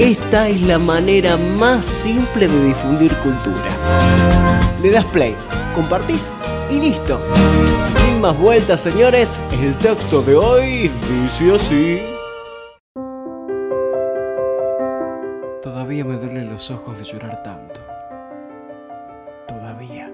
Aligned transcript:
Esta 0.00 0.48
es 0.48 0.62
la 0.62 0.78
manera 0.78 1.36
más 1.36 1.84
simple 1.84 2.48
de 2.48 2.64
difundir 2.68 3.14
cultura. 3.16 3.68
Le 4.82 4.90
das 4.90 5.04
play, 5.04 5.36
compartís 5.74 6.32
y 6.70 6.80
listo. 6.80 7.20
Sin 7.98 8.18
más 8.22 8.34
vueltas, 8.38 8.80
señores, 8.80 9.42
el 9.60 9.76
texto 9.76 10.22
de 10.22 10.36
hoy 10.36 10.90
dice 11.22 11.52
así. 11.52 12.00
Todavía 15.60 16.02
me 16.06 16.16
duelen 16.16 16.48
los 16.48 16.70
ojos 16.70 16.98
de 16.98 17.04
llorar 17.04 17.42
tanto. 17.42 17.82
Todavía. 19.48 20.10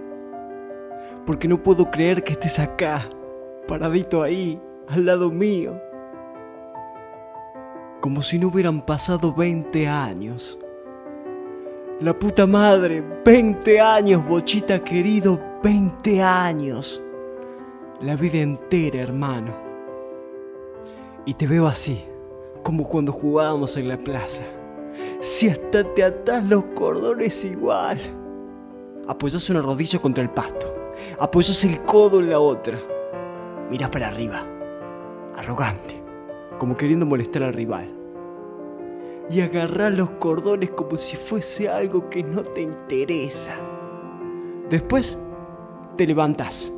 Porque 1.24 1.46
no 1.46 1.62
puedo 1.62 1.92
creer 1.92 2.24
que 2.24 2.32
estés 2.32 2.58
acá, 2.58 3.08
paradito 3.68 4.24
ahí, 4.24 4.60
al 4.88 5.06
lado 5.06 5.30
mío 5.30 5.80
como 8.06 8.23
si 8.23 8.38
no 8.38 8.46
hubieran 8.46 8.87
pasado 8.87 9.34
20 9.34 9.88
años. 9.88 10.60
La 11.98 12.16
puta 12.16 12.47
madre, 12.47 13.02
20 13.24 13.80
años, 13.80 14.24
bochita 14.24 14.78
querido, 14.84 15.41
20 15.64 16.22
años. 16.22 17.03
La 18.00 18.14
vida 18.14 18.39
entera, 18.39 19.00
hermano. 19.00 19.53
Y 21.25 21.34
te 21.34 21.48
veo 21.48 21.67
así, 21.67 22.05
como 22.62 22.89
cuando 22.89 23.11
jugábamos 23.11 23.77
en 23.77 23.89
la 23.89 23.98
plaza. 23.98 24.45
Si 25.19 25.48
hasta 25.48 25.83
te 25.92 26.05
atás 26.05 26.47
los 26.47 26.62
cordones 26.77 27.45
igual. 27.45 27.98
Apoyas 29.08 29.50
una 29.50 29.62
rodilla 29.62 29.98
contra 29.98 30.23
el 30.23 30.30
pasto. 30.30 30.92
Apoyas 31.19 31.64
el 31.64 31.80
codo 31.80 32.20
en 32.20 32.30
la 32.30 32.39
otra. 32.39 32.78
Miras 33.69 33.91
para 33.91 34.06
arriba. 34.06 34.47
Arrogante. 35.36 36.00
Como 36.56 36.77
queriendo 36.77 37.05
molestar 37.05 37.42
al 37.42 37.52
rival 37.52 37.97
y 39.30 39.41
agarrar 39.41 39.92
los 39.92 40.10
cordones 40.10 40.70
como 40.70 40.96
si 40.96 41.16
fuese 41.16 41.69
algo 41.69 42.08
que 42.08 42.22
no 42.22 42.42
te 42.42 42.62
interesa. 42.62 43.56
Después 44.70 45.18
te 45.96 46.06
levantas, 46.06 46.72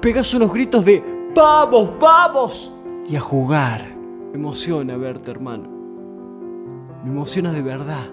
pegas 0.00 0.32
unos 0.34 0.52
gritos 0.52 0.84
de 0.84 1.02
¡Vamos, 1.34 1.90
vamos! 2.00 2.72
y 3.06 3.14
a 3.14 3.20
jugar. 3.20 3.84
Me 4.32 4.38
emociona 4.38 4.96
verte, 4.96 5.30
hermano. 5.30 5.68
Me 7.04 7.10
emociona 7.10 7.52
de 7.52 7.62
verdad. 7.62 8.06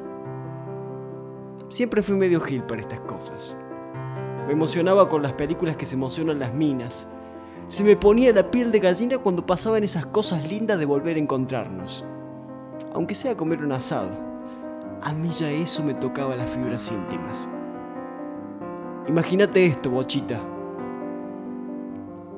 Siempre 1.69 2.03
fui 2.03 2.15
medio 2.15 2.39
gil 2.39 2.63
para 2.63 2.81
estas 2.81 2.99
cosas. 3.01 3.55
Me 4.45 4.53
emocionaba 4.53 5.09
con 5.09 5.23
las 5.23 5.33
películas 5.33 5.77
que 5.77 5.85
se 5.85 5.95
emocionan 5.95 6.39
las 6.39 6.53
minas. 6.53 7.07
Se 7.69 7.83
me 7.83 7.95
ponía 7.95 8.33
la 8.33 8.51
piel 8.51 8.71
de 8.71 8.79
gallina 8.79 9.17
cuando 9.17 9.45
pasaban 9.45 9.83
esas 9.83 10.05
cosas 10.05 10.47
lindas 10.47 10.77
de 10.77 10.85
volver 10.85 11.15
a 11.15 11.19
encontrarnos 11.19 12.05
aunque 12.93 13.15
sea 13.15 13.35
comer 13.35 13.63
un 13.63 13.71
asado. 13.71 14.11
A 15.01 15.13
mí 15.13 15.29
ya 15.29 15.49
eso 15.51 15.83
me 15.83 15.93
tocaba 15.93 16.35
las 16.35 16.49
fibras 16.49 16.91
íntimas. 16.91 17.47
Imagínate 19.07 19.65
esto, 19.65 19.89
bochita. 19.89 20.39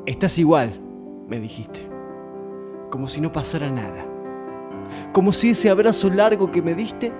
Estás 0.05 0.37
igual, 0.37 0.79
me 1.27 1.39
dijiste. 1.39 1.87
Como 2.89 3.07
si 3.07 3.21
no 3.21 3.31
pasara 3.31 3.69
nada. 3.69 4.05
Como 5.11 5.31
si 5.31 5.51
ese 5.51 5.69
abrazo 5.69 6.09
largo 6.09 6.51
que 6.51 6.61
me 6.61 6.73
diste 6.73 7.11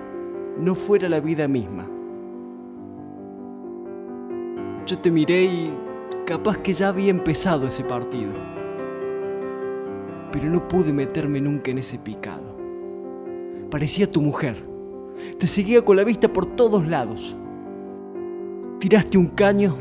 no 0.58 0.74
fuera 0.74 1.08
la 1.08 1.20
vida 1.20 1.46
misma. 1.46 1.86
Yo 4.86 4.98
te 4.98 5.10
miré 5.10 5.42
y 5.44 5.74
capaz 6.24 6.58
que 6.58 6.72
ya 6.72 6.88
había 6.88 7.10
empezado 7.10 7.66
ese 7.66 7.84
partido. 7.84 8.32
Pero 10.32 10.48
no 10.48 10.66
pude 10.66 10.92
meterme 10.92 11.40
nunca 11.40 11.70
en 11.70 11.78
ese 11.78 11.98
picado 11.98 12.65
parecía 13.70 14.10
tu 14.10 14.20
mujer. 14.20 14.56
Te 15.38 15.46
seguía 15.46 15.84
con 15.84 15.96
la 15.96 16.04
vista 16.04 16.32
por 16.32 16.46
todos 16.46 16.86
lados. 16.86 17.36
Tiraste 18.78 19.18
un 19.18 19.28
caño 19.28 19.76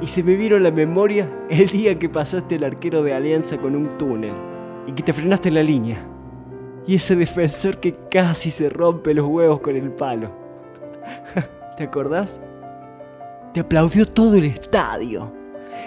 y 0.00 0.06
se 0.06 0.22
me 0.22 0.34
vino 0.34 0.56
a 0.56 0.60
la 0.60 0.70
memoria 0.70 1.30
el 1.48 1.68
día 1.68 1.98
que 1.98 2.08
pasaste 2.08 2.56
el 2.56 2.64
arquero 2.64 3.02
de 3.02 3.14
Alianza 3.14 3.58
con 3.58 3.74
un 3.74 3.88
túnel 3.96 4.34
y 4.86 4.92
que 4.92 5.02
te 5.02 5.12
frenaste 5.12 5.48
en 5.48 5.54
la 5.54 5.62
línea. 5.62 6.06
Y 6.86 6.96
ese 6.96 7.16
defensor 7.16 7.78
que 7.78 7.96
casi 8.10 8.50
se 8.50 8.68
rompe 8.68 9.14
los 9.14 9.28
huevos 9.28 9.60
con 9.60 9.76
el 9.76 9.92
palo. 9.92 10.32
¿Te 11.76 11.84
acordás? 11.84 12.40
Te 13.54 13.60
aplaudió 13.60 14.06
todo 14.06 14.34
el 14.34 14.46
estadio. 14.46 15.32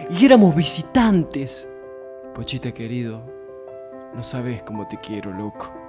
Y 0.09 0.25
éramos 0.25 0.55
visitantes. 0.55 1.67
Pochita 2.33 2.73
querido, 2.73 3.21
no 4.13 4.23
sabes 4.23 4.63
cómo 4.63 4.87
te 4.87 4.97
quiero, 4.97 5.31
loco 5.31 5.84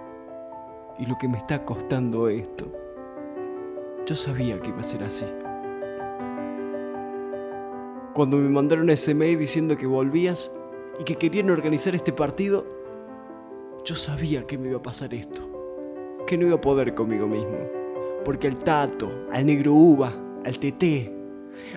y 0.98 1.06
lo 1.06 1.16
que 1.18 1.28
me 1.28 1.38
está 1.38 1.64
costando 1.64 2.28
esto. 2.28 2.66
Yo 4.06 4.14
sabía 4.14 4.60
que 4.60 4.68
iba 4.70 4.80
a 4.80 4.84
ser 4.84 5.02
así. 5.02 5.26
Cuando 8.14 8.38
me 8.38 8.48
mandaron 8.48 8.88
ese 8.90 9.14
mail 9.14 9.38
diciendo 9.38 9.76
que 9.76 9.86
volvías 9.86 10.50
y 10.98 11.04
que 11.04 11.16
querían 11.16 11.50
organizar 11.50 11.94
este 11.94 12.12
partido, 12.12 12.64
yo 13.84 13.94
sabía 13.94 14.46
que 14.46 14.56
me 14.56 14.68
iba 14.68 14.78
a 14.78 14.82
pasar 14.82 15.12
esto, 15.12 15.42
que 16.26 16.38
no 16.38 16.46
iba 16.46 16.56
a 16.56 16.60
poder 16.60 16.94
conmigo 16.94 17.26
mismo. 17.26 17.58
Porque 18.24 18.48
al 18.48 18.58
Tato, 18.58 19.10
al 19.32 19.46
Negro 19.46 19.74
Uva, 19.74 20.12
al 20.44 20.58
Teté, 20.58 21.12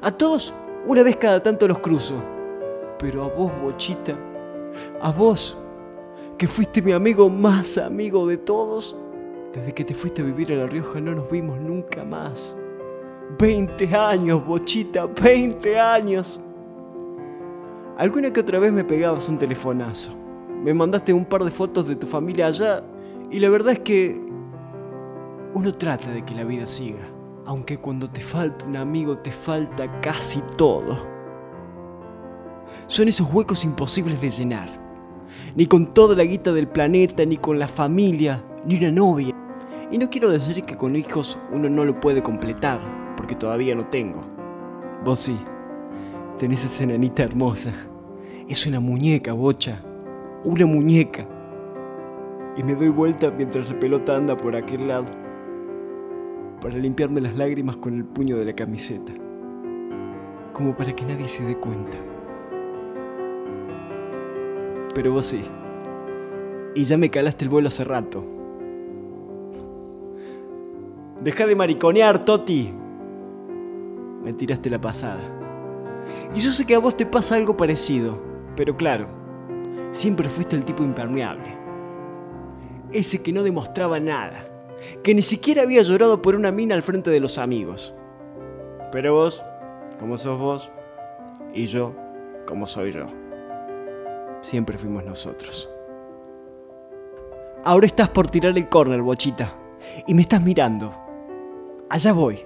a 0.01 0.11
todos 0.11 0.53
una 0.87 1.03
vez 1.03 1.17
cada 1.17 1.43
tanto 1.43 1.67
los 1.67 1.79
cruzo. 1.79 2.15
Pero 2.97 3.23
a 3.23 3.27
vos, 3.27 3.51
Bochita, 3.61 4.17
a 5.01 5.11
vos, 5.11 5.57
que 6.37 6.47
fuiste 6.47 6.81
mi 6.81 6.91
amigo 6.91 7.29
más 7.29 7.77
amigo 7.77 8.25
de 8.27 8.37
todos, 8.37 8.95
desde 9.53 9.73
que 9.73 9.83
te 9.83 9.93
fuiste 9.93 10.21
a 10.21 10.25
vivir 10.25 10.51
a 10.53 10.55
La 10.55 10.67
Rioja 10.67 11.01
no 11.01 11.15
nos 11.15 11.29
vimos 11.29 11.59
nunca 11.59 12.03
más. 12.03 12.55
20 13.39 13.95
años, 13.95 14.45
bochita, 14.45 15.07
20 15.07 15.79
años. 15.79 16.39
Alguna 17.97 18.31
que 18.31 18.39
otra 18.39 18.59
vez 18.59 18.71
me 18.71 18.83
pegabas 18.83 19.27
un 19.27 19.37
telefonazo. 19.37 20.13
Me 20.63 20.73
mandaste 20.73 21.13
un 21.13 21.25
par 21.25 21.43
de 21.43 21.51
fotos 21.51 21.87
de 21.87 21.95
tu 21.95 22.05
familia 22.05 22.47
allá 22.47 22.83
y 23.31 23.39
la 23.39 23.49
verdad 23.49 23.73
es 23.73 23.79
que 23.79 24.19
uno 25.53 25.73
trata 25.73 26.11
de 26.11 26.23
que 26.23 26.35
la 26.35 26.43
vida 26.43 26.67
siga, 26.67 27.07
aunque 27.45 27.77
cuando 27.77 28.09
te 28.09 28.21
falta 28.21 28.65
un 28.65 28.75
amigo 28.75 29.17
te 29.17 29.31
falta 29.31 29.99
casi 30.01 30.41
todo. 30.57 30.97
Son 32.87 33.07
esos 33.07 33.31
huecos 33.31 33.63
imposibles 33.63 34.19
de 34.21 34.29
llenar. 34.29 34.69
Ni 35.55 35.65
con 35.65 35.93
toda 35.93 36.15
la 36.15 36.23
guita 36.23 36.51
del 36.51 36.67
planeta, 36.67 37.25
ni 37.25 37.37
con 37.37 37.59
la 37.59 37.67
familia, 37.67 38.43
ni 38.65 38.77
una 38.77 38.91
novia. 38.91 39.28
Y 39.91 39.97
no 39.97 40.09
quiero 40.09 40.29
decir 40.29 40.63
que 40.63 40.77
con 40.77 40.95
hijos 40.95 41.39
uno 41.51 41.67
no 41.67 41.83
lo 41.83 41.99
puede 41.99 42.21
completar, 42.21 42.79
porque 43.17 43.35
todavía 43.35 43.73
no 43.73 43.87
tengo. 43.87 44.21
Vos 45.03 45.21
sí, 45.21 45.37
tenés 46.37 46.63
esa 46.63 46.83
enanita 46.83 47.23
hermosa. 47.23 47.73
Es 48.47 48.67
una 48.67 48.79
muñeca, 48.79 49.33
bocha. 49.33 49.81
Una 50.43 50.67
muñeca. 50.67 51.27
Y 52.55 52.63
me 52.63 52.75
doy 52.75 52.89
vuelta 52.89 53.31
mientras 53.31 53.69
la 53.69 53.79
pelota 53.79 54.15
anda 54.15 54.37
por 54.37 54.55
aquel 54.55 54.87
lado, 54.87 55.07
para 56.61 56.77
limpiarme 56.77 57.21
las 57.21 57.35
lágrimas 57.35 57.77
con 57.77 57.95
el 57.95 58.05
puño 58.05 58.37
de 58.37 58.45
la 58.45 58.53
camiseta, 58.53 59.13
como 60.53 60.75
para 60.75 60.95
que 60.95 61.05
nadie 61.05 61.27
se 61.27 61.43
dé 61.45 61.57
cuenta. 61.57 61.97
Pero 64.93 65.13
vos 65.13 65.25
sí. 65.25 65.41
Y 66.75 66.83
ya 66.83 66.97
me 66.97 67.09
calaste 67.09 67.45
el 67.45 67.49
vuelo 67.49 67.69
hace 67.69 67.83
rato. 67.83 68.38
Deja 71.21 71.45
de 71.45 71.55
mariconear, 71.55 72.23
Toti. 72.23 72.73
Me 74.23 74.31
tiraste 74.31 74.69
la 74.69 74.79
pasada. 74.79 75.19
Y 76.33 76.39
yo 76.39 76.51
sé 76.51 76.65
que 76.65 76.75
a 76.75 76.79
vos 76.79 76.95
te 76.95 77.05
pasa 77.05 77.35
algo 77.35 77.57
parecido, 77.57 78.21
pero 78.55 78.77
claro, 78.77 79.07
siempre 79.91 80.29
fuiste 80.29 80.55
el 80.55 80.63
tipo 80.63 80.81
impermeable. 80.81 81.57
Ese 82.93 83.21
que 83.21 83.33
no 83.33 83.43
demostraba 83.43 83.99
nada, 83.99 84.45
que 85.03 85.13
ni 85.13 85.21
siquiera 85.21 85.63
había 85.63 85.81
llorado 85.81 86.21
por 86.21 86.35
una 86.35 86.51
mina 86.51 86.73
al 86.73 86.83
frente 86.83 87.09
de 87.09 87.19
los 87.19 87.37
amigos. 87.37 87.93
Pero 88.93 89.13
vos, 89.13 89.43
como 89.99 90.17
sos 90.17 90.39
vos, 90.39 90.71
y 91.53 91.65
yo, 91.65 91.93
como 92.47 92.65
soy 92.65 92.93
yo. 92.93 93.07
Siempre 94.39 94.77
fuimos 94.77 95.03
nosotros. 95.03 95.69
Ahora 97.65 97.87
estás 97.87 98.07
por 98.09 98.29
tirar 98.29 98.57
el 98.57 98.69
córner, 98.69 99.01
bochita, 99.01 99.53
y 100.07 100.13
me 100.13 100.21
estás 100.21 100.41
mirando 100.41 101.08
allá 101.89 102.13
voy, 102.13 102.45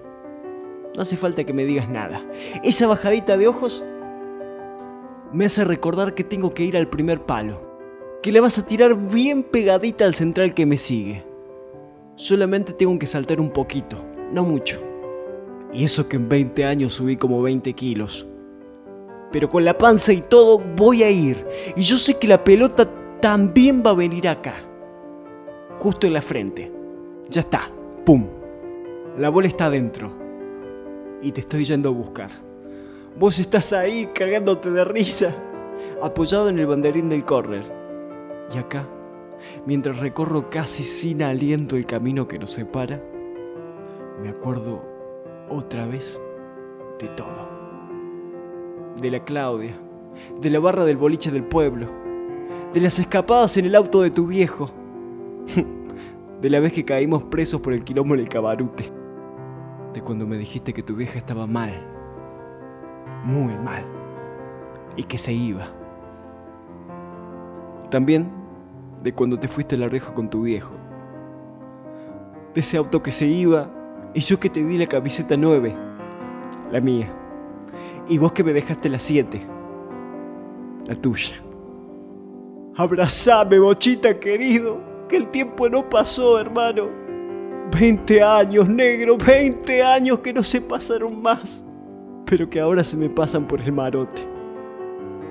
No 0.95 1.01
hace 1.01 1.18
falta 1.18 1.44
que 1.44 1.54
me 1.54 1.66
digas 1.66 1.90
nada. 1.90 2.24
Esa 2.63 2.88
bajadita 2.88 3.38
de 3.38 3.48
ojos 3.48 3.84
me 5.31 5.45
hace 5.45 5.66
recordar 5.66 6.13
que 6.13 6.24
tengo 6.24 6.54
que 6.54 6.63
ir 6.63 6.78
al 6.78 6.88
primer 6.88 7.25
palo. 7.25 7.72
Que 8.22 8.31
le 8.31 8.40
vas 8.40 8.57
a 8.60 8.66
tirar 8.66 8.95
bien 8.95 9.44
pegadita 9.44 10.06
al 10.06 10.16
central 10.16 10.54
que 10.54 10.66
me 10.66 10.78
sigue. 10.78 11.25
Solamente 12.16 12.74
tengo 12.74 12.98
que 13.00 13.07
saltar 13.07 13.42
un 13.42 13.50
poquito, 13.50 13.98
no 14.31 14.44
mucho. 14.44 14.80
Y 15.74 15.84
eso 15.84 16.07
que 16.07 16.18
en 16.18 16.30
20 16.30 16.66
años 16.66 16.94
subí 16.94 17.18
como 17.18 17.42
20 17.42 17.74
kilos. 17.74 18.28
Pero 19.31 19.50
con 19.50 19.66
la 19.66 19.75
panza 19.75 20.13
y 20.13 20.22
todo 20.22 20.60
voy 20.60 21.01
a 21.01 21.10
ir. 21.10 21.45
Y 21.75 21.81
yo 21.81 21.98
sé 21.98 22.19
que 22.19 22.28
la 22.28 22.44
pelota 22.44 22.88
también 23.19 23.81
va 23.84 23.90
a 23.90 23.95
venir 23.95 24.28
acá. 24.28 24.54
Justo 25.80 26.06
en 26.06 26.13
la 26.13 26.22
frente. 26.22 26.72
Ya 27.30 27.42
está. 27.42 27.72
¡Pum! 28.06 28.43
La 29.18 29.30
bola 29.30 29.48
está 29.48 29.68
adentro. 29.68 30.12
Y 31.21 31.31
te 31.31 31.42
estoy 31.42 31.65
yendo 31.65 31.89
a 31.89 31.92
buscar. 31.92 32.31
Vos 33.19 33.38
estás 33.38 33.71
ahí 33.71 34.10
cagándote 34.12 34.71
de 34.71 34.83
risa. 34.83 35.36
Apoyado 36.01 36.50
en 36.50 36.57
el 36.57 36.65
banderín 36.65 37.10
del 37.10 37.24
córner. 37.24 37.63
Y 38.51 38.57
acá, 38.57 38.89
mientras 39.68 40.00
recorro 40.00 40.50
casi 40.50 40.83
sin 40.83 41.21
aliento 41.21 41.75
el 41.75 41.86
camino 41.86 42.27
que 42.27 42.39
nos 42.39 42.54
separa, 42.54 43.04
me 44.19 44.30
acuerdo 44.30 44.83
otra 45.48 45.86
vez 45.86 46.19
de 47.00 47.07
todo. 47.09 47.48
De 49.00 49.12
la 49.12 49.24
Claudia, 49.24 49.80
de 50.42 50.50
la 50.50 50.59
barra 50.59 50.86
del 50.86 50.98
boliche 50.98 51.30
del 51.30 51.44
pueblo, 51.44 51.88
de 52.74 52.81
las 52.81 52.98
escapadas 52.98 53.57
en 53.57 53.66
el 53.66 53.75
auto 53.75 54.01
de 54.01 54.09
tu 54.09 54.25
viejo, 54.25 54.71
de 56.42 56.50
la 56.50 56.59
vez 56.59 56.74
que 56.74 56.83
caímos 56.83 57.24
presos 57.25 57.62
por 57.62 57.74
el 57.74 57.83
quilombo 57.83 58.16
en 58.16 58.21
el 58.21 58.30
cabarute, 58.30 59.03
de 59.94 60.01
cuando 60.01 60.25
me 60.25 60.38
dijiste 60.38 60.74
que 60.74 60.84
tu 60.84 60.95
vieja 60.95 61.18
estaba 61.19 61.45
mal, 61.48 61.74
muy 63.24 63.56
mal, 63.57 63.86
y 64.95 65.04
que 65.04 65.18
se 65.18 65.34
iba. 65.34 65.68
También 67.90 68.31
de 69.04 69.13
cuando 69.13 69.38
te 69.38 69.48
fuiste 69.48 69.75
a 69.75 69.80
la 69.80 69.90
reja 69.90 70.13
con 70.13 70.30
tu 70.30 70.42
viejo, 70.42 70.74
de 72.54 72.62
ese 72.62 72.78
auto 72.78 73.01
que 73.01 73.12
se 73.12 73.28
iba 73.28 73.69
y 74.13 74.22
yo 74.22 74.40
que 74.40 74.50
te 74.50 74.63
di 74.63 74.78
la 74.78 74.88
camiseta 74.88 75.38
9, 75.38 75.75
la 76.72 76.80
mía. 76.80 77.12
Y 78.07 78.18
vos 78.18 78.31
que 78.31 78.44
me 78.44 78.54
dejaste 78.54 78.90
la 78.90 79.00
7, 79.00 79.42
la 80.86 80.95
tuya. 80.95 81.42
Abrazame, 82.75 83.60
bochita 83.60 84.19
querido, 84.19 84.80
que 85.07 85.18
el 85.18 85.30
tiempo 85.30 85.69
no 85.69 85.88
pasó, 85.88 86.40
hermano. 86.40 87.03
20 87.71 88.21
años, 88.21 88.69
negro, 88.69 89.18
20 89.18 89.83
años 89.83 90.19
que 90.19 90.33
no 90.33 90.44
se 90.44 90.62
pasaron 90.62 91.21
más, 91.21 91.65
pero 92.25 92.50
que 92.50 92.60
ahora 92.60 92.83
se 92.83 92.98
me 92.98 93.10
pasan 93.10 93.48
por 93.48 93.62
el 93.62 93.71
marote. 93.71 94.21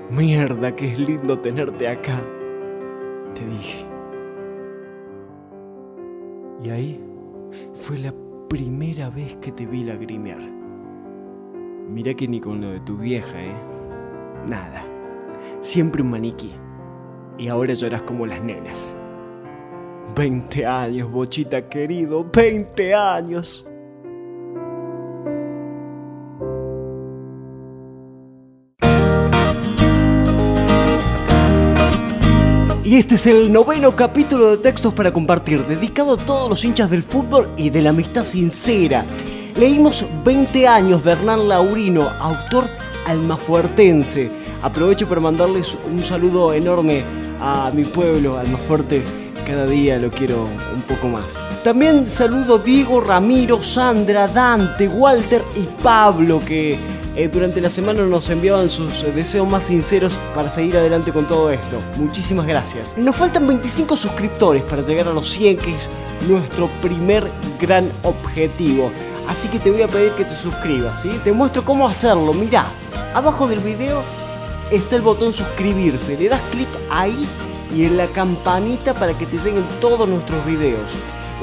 Mierda, 0.09 0.75
que 0.75 0.91
es 0.91 0.99
lindo 0.99 1.39
tenerte 1.39 1.87
acá, 1.87 2.21
te 3.33 3.45
dije. 3.45 3.85
Y 6.63 6.69
ahí 6.69 7.03
fue 7.73 7.97
la 7.97 8.13
primera 8.49 9.09
vez 9.09 9.35
que 9.37 9.51
te 9.51 9.65
vi 9.65 9.83
lagrimear. 9.83 10.41
Mira 11.89 12.13
que 12.13 12.27
ni 12.27 12.39
con 12.39 12.61
lo 12.61 12.71
de 12.71 12.79
tu 12.81 12.97
vieja, 12.97 13.41
¿eh? 13.41 13.55
Nada. 14.47 14.85
Siempre 15.61 16.01
un 16.01 16.11
maniquí. 16.11 16.51
Y 17.37 17.47
ahora 17.47 17.73
lloras 17.73 18.03
como 18.03 18.25
las 18.25 18.41
nenas. 18.43 18.95
20 20.15 20.65
años, 20.65 21.11
bochita 21.11 21.67
querido, 21.67 22.25
20 22.31 22.93
años. 22.93 23.65
Y 32.83 32.97
este 32.97 33.15
es 33.15 33.25
el 33.25 33.51
noveno 33.51 33.95
capítulo 33.95 34.51
de 34.51 34.57
textos 34.57 34.93
para 34.93 35.11
compartir, 35.11 35.65
dedicado 35.65 36.13
a 36.13 36.17
todos 36.17 36.47
los 36.47 36.63
hinchas 36.63 36.91
del 36.91 37.01
fútbol 37.01 37.49
y 37.57 37.71
de 37.71 37.81
la 37.81 37.89
amistad 37.89 38.23
sincera. 38.23 39.03
Leímos 39.55 40.05
20 40.23 40.67
años 40.67 41.03
de 41.03 41.13
Hernán 41.13 41.47
Laurino, 41.47 42.09
autor 42.19 42.69
almafuertense. 43.07 44.29
Aprovecho 44.61 45.07
para 45.09 45.21
mandarles 45.21 45.75
un 45.89 46.03
saludo 46.05 46.53
enorme 46.53 47.03
a 47.39 47.71
mi 47.73 47.83
pueblo, 47.83 48.37
Almafuerte. 48.37 49.03
Cada 49.45 49.65
día 49.65 49.99
lo 49.99 50.09
quiero 50.09 50.47
un 50.73 50.81
poco 50.83 51.07
más. 51.07 51.39
También 51.63 52.09
saludo 52.09 52.57
Diego, 52.57 53.01
Ramiro, 53.01 53.61
Sandra, 53.61 54.27
Dante, 54.27 54.87
Walter 54.87 55.43
y 55.55 55.63
Pablo 55.81 56.39
que 56.39 56.79
eh, 57.15 57.27
durante 57.27 57.61
la 57.61 57.69
semana 57.69 58.03
nos 58.03 58.29
enviaban 58.29 58.69
sus 58.69 59.03
deseos 59.13 59.47
más 59.47 59.65
sinceros 59.65 60.19
para 60.33 60.49
seguir 60.49 60.77
adelante 60.77 61.11
con 61.11 61.27
todo 61.27 61.51
esto. 61.51 61.77
Muchísimas 61.97 62.47
gracias. 62.47 62.97
Nos 62.97 63.15
faltan 63.15 63.45
25 63.45 63.95
suscriptores 63.95 64.63
para 64.63 64.81
llegar 64.81 65.07
a 65.07 65.13
los 65.13 65.29
100, 65.29 65.57
que 65.57 65.75
es 65.75 65.89
nuestro 66.27 66.67
primer 66.81 67.27
gran 67.59 67.91
objetivo. 68.03 68.91
Así 69.27 69.47
que 69.47 69.59
te 69.59 69.71
voy 69.71 69.81
a 69.81 69.87
pedir 69.87 70.13
que 70.13 70.25
te 70.25 70.35
suscribas, 70.35 71.01
¿sí? 71.01 71.09
Te 71.23 71.31
muestro 71.31 71.63
cómo 71.63 71.87
hacerlo. 71.87 72.33
Mira, 72.33 72.65
abajo 73.13 73.47
del 73.47 73.59
video 73.59 74.03
está 74.71 74.95
el 74.95 75.01
botón 75.01 75.33
suscribirse. 75.33 76.17
Le 76.17 76.29
das 76.29 76.41
clic 76.51 76.69
ahí 76.89 77.27
y 77.73 77.85
en 77.85 77.97
la 77.97 78.07
campanita 78.07 78.93
para 78.93 79.17
que 79.17 79.25
te 79.25 79.37
lleguen 79.37 79.67
todos 79.79 80.07
nuestros 80.07 80.45
videos. 80.45 80.91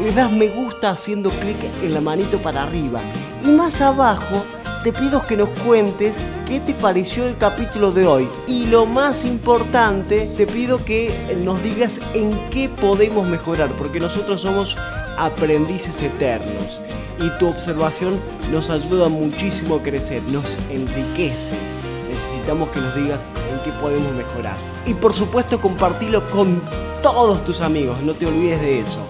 Le 0.03 0.13
das 0.13 0.31
me 0.31 0.49
gusta 0.49 0.91
haciendo 0.91 1.31
clic 1.31 1.59
en 1.83 1.95
la 1.95 2.01
manito 2.01 2.39
para 2.39 2.63
arriba. 2.63 3.01
Y 3.43 3.49
más 3.49 3.81
abajo 3.81 4.45
te 4.83 4.93
pido 4.93 5.27
que 5.27 5.37
nos 5.37 5.51
cuentes 5.61 6.23
qué 6.47 6.59
te 6.61 6.73
pareció 6.73 7.27
el 7.27 7.37
capítulo 7.37 7.93
de 7.93 8.07
hoy. 8.07 8.29
Y 8.47 8.67
lo 8.67 8.87
más 8.87 9.25
importante, 9.25 10.31
te 10.37 10.47
pido 10.47 10.85
que 10.85 11.15
nos 11.45 11.63
digas 11.63 12.01
en 12.15 12.33
qué 12.51 12.69
podemos 12.69 13.29
mejorar, 13.29 13.77
porque 13.77 14.01
nosotros 14.01 14.41
somos 14.41 14.79
aprendices 15.19 16.01
eternos 16.01 16.81
y 17.19 17.29
tu 17.39 17.49
observación 17.49 18.19
nos 18.51 18.71
ayuda 18.71 19.09
muchísimo 19.09 19.77
a 19.77 19.83
crecer, 19.83 20.23
nos 20.31 20.59
enriquece. 20.71 21.57
Necesitamos 22.09 22.71
que 22.71 22.81
nos 22.81 22.95
digas 22.95 23.19
en 23.61 23.65
qué 23.65 23.73
podemos 23.81 24.13
mejorar. 24.13 24.57
Y 24.87 24.95
por 24.95 25.13
supuesto 25.13 25.61
compartilo 25.61 26.29
con 26.31 26.63
todos 27.03 27.43
tus 27.45 27.61
amigos, 27.61 28.01
no 28.03 28.15
te 28.15 28.27
olvides 28.27 28.61
de 28.61 28.81
eso. 28.81 29.01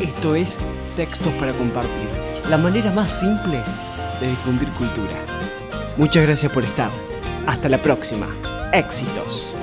Esto 0.00 0.34
es 0.34 0.58
Textos 0.96 1.32
para 1.34 1.52
Compartir, 1.52 2.08
la 2.48 2.56
manera 2.56 2.90
más 2.90 3.10
simple 3.12 3.62
de 4.20 4.28
difundir 4.28 4.70
cultura. 4.72 5.16
Muchas 5.96 6.22
gracias 6.24 6.50
por 6.52 6.64
estar. 6.64 6.90
Hasta 7.46 7.68
la 7.68 7.80
próxima. 7.82 8.26
Éxitos. 8.72 9.54